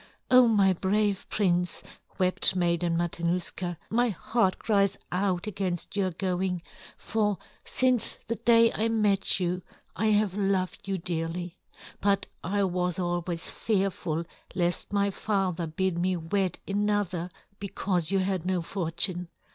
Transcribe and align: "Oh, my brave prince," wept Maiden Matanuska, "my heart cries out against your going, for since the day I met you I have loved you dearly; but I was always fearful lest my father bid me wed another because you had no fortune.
"Oh, 0.31 0.47
my 0.47 0.73
brave 0.73 1.27
prince," 1.29 1.83
wept 2.17 2.55
Maiden 2.55 2.97
Matanuska, 2.97 3.77
"my 3.91 4.09
heart 4.09 4.57
cries 4.57 4.97
out 5.11 5.45
against 5.45 5.95
your 5.95 6.09
going, 6.09 6.63
for 6.97 7.37
since 7.65 8.17
the 8.25 8.33
day 8.37 8.73
I 8.73 8.87
met 8.89 9.39
you 9.39 9.61
I 9.95 10.07
have 10.07 10.33
loved 10.33 10.87
you 10.87 10.97
dearly; 10.97 11.55
but 12.01 12.25
I 12.43 12.63
was 12.63 12.97
always 12.97 13.47
fearful 13.51 14.25
lest 14.55 14.91
my 14.91 15.11
father 15.11 15.67
bid 15.67 15.99
me 15.99 16.17
wed 16.17 16.57
another 16.67 17.29
because 17.59 18.09
you 18.09 18.17
had 18.17 18.43
no 18.43 18.63
fortune. 18.63 19.27